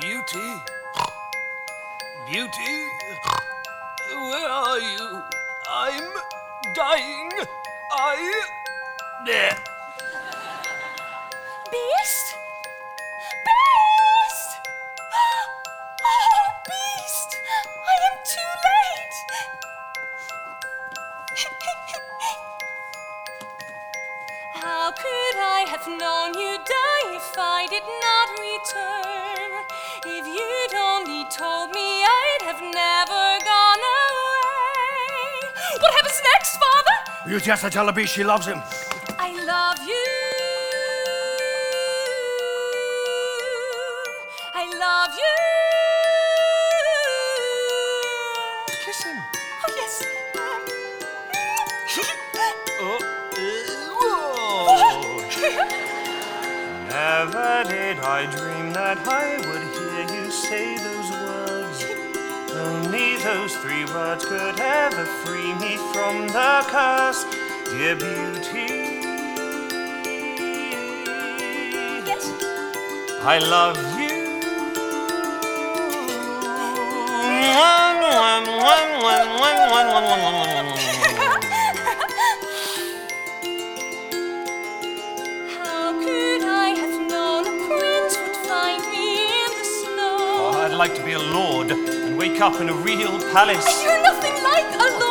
Beauty? 0.00 0.62
Beauty? 2.30 2.74
Where 4.14 4.48
are 4.48 4.78
you? 4.78 5.22
I'm 5.68 6.12
dying. 6.76 7.30
I. 7.90 8.42
Beast? 11.72 12.36
How 24.88 24.94
could 24.94 25.36
I 25.36 25.66
have 25.68 25.86
known 25.86 26.32
you'd 26.32 26.64
die 26.64 27.12
if 27.14 27.36
I 27.36 27.66
did 27.68 27.84
not 27.84 28.28
return? 28.40 29.50
If 30.16 30.24
you'd 30.26 30.74
only 30.80 31.28
told 31.28 31.72
me, 31.72 32.02
I'd 32.04 32.42
have 32.48 32.62
never 32.62 33.38
gone 33.44 33.82
away. 34.00 35.52
What 35.78 35.92
happens 35.92 36.22
next, 36.32 36.56
Father? 36.56 36.96
Beauty 37.26 37.50
has 37.50 37.60
to 37.60 37.68
tell 37.68 37.92
beast 37.92 38.14
she 38.14 38.24
loves 38.24 38.46
him. 38.46 38.62
I 39.18 39.28
love 39.44 39.78
you. 39.86 40.06
I 44.54 44.64
love 44.72 45.12
you. 45.22 45.36
Kiss 48.86 49.02
him. 49.04 49.18
Oh, 49.68 49.74
yes. 49.76 50.02
Oh, 52.80 53.27
I 58.18 58.26
dream 58.26 58.72
that 58.72 58.98
I 59.06 59.36
would 59.46 59.62
hear 59.78 60.02
you 60.16 60.28
say 60.28 60.76
those 60.76 61.10
words. 61.22 61.84
Only 62.52 63.16
those 63.18 63.54
three 63.58 63.84
words 63.84 64.24
could 64.24 64.58
ever 64.58 65.04
free 65.22 65.54
me 65.54 65.76
from 65.92 66.26
the 66.26 66.64
curse, 66.66 67.22
dear 67.70 67.94
beauty. 67.94 69.06
yes. 72.10 72.24
I 73.22 73.38
love 73.38 73.78
you. 74.00 74.40
How 77.54 77.98
like 90.78 90.94
to 90.94 91.04
be 91.04 91.14
a 91.14 91.18
lord 91.18 91.72
and 91.72 92.16
wake 92.16 92.40
up 92.40 92.60
in 92.60 92.68
a 92.68 92.72
real 92.72 93.18
palace. 93.32 93.82
You're 93.82 94.00
nothing 94.00 94.40
like 94.44 94.64
a 94.76 94.98
lord, 95.00 95.07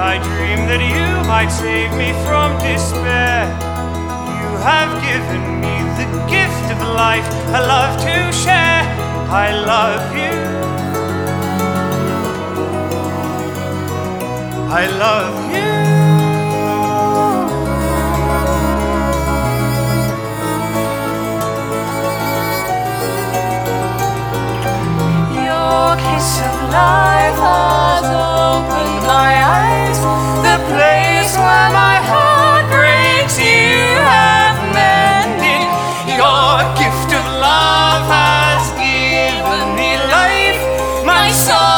I 0.00 0.16
dream 0.22 0.64
that 0.68 0.80
you 0.80 1.28
might 1.28 1.50
save 1.50 1.92
me 1.92 2.12
from 2.24 2.56
despair. 2.64 3.44
You 4.40 4.48
have 4.64 4.88
given 5.04 5.60
me 5.60 5.84
the 6.00 6.08
gift 6.30 6.72
of 6.72 6.80
life, 6.96 7.28
a 7.52 7.60
love 7.60 8.00
to 8.00 8.32
share. 8.32 8.86
I 9.28 9.52
love 9.52 10.16
you. 10.16 10.67
I 14.70 14.86
love 14.86 15.34
you. 15.50 15.64
Your 25.48 25.96
kiss 25.96 26.30
of 26.44 26.56
life 26.68 27.38
has 27.48 28.04
opened 28.12 29.00
my 29.08 29.32
eyes. 29.40 29.98
The 30.44 30.58
place 30.68 31.32
where 31.36 31.70
my 31.72 31.96
heart 32.10 32.68
breaks, 32.68 33.38
you 33.40 33.72
have 34.04 34.58
mended. 34.76 35.64
Your 36.12 36.60
gift 36.76 37.10
of 37.16 37.24
love 37.40 38.04
has 38.12 38.68
given 38.76 39.64
me 39.80 39.96
life. 40.12 40.60
My 41.06 41.30
sorrow 41.32 41.77